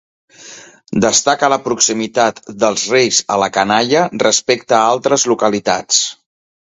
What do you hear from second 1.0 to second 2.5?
Destaca la proximitat